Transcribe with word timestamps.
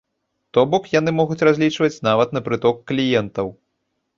То 0.57 0.63
бок, 0.71 0.87
яны 0.99 1.13
могуць 1.19 1.45
разлічваць 1.47 2.01
нават 2.09 2.29
на 2.39 2.45
прыток 2.49 2.83
кліентаў. 2.93 3.47